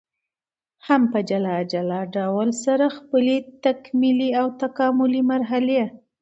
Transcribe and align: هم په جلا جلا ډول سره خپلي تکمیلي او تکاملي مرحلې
هم 0.87 1.01
په 1.11 1.19
جلا 1.29 1.57
جلا 1.73 2.01
ډول 2.15 2.49
سره 2.65 2.85
خپلي 2.97 3.37
تکمیلي 3.63 4.29
او 4.39 4.47
تکاملي 4.63 5.21
مرحلې 5.31 5.83